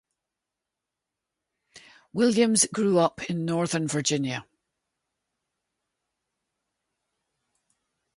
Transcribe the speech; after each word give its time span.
Williams 2.11 2.65
grew 2.73 2.97
up 2.97 3.29
in 3.29 3.45
Northern 3.45 3.87
Virginia. 3.87 4.47